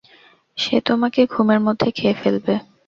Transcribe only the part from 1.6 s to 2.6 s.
মধ্যে খেয়ে ফেলবে।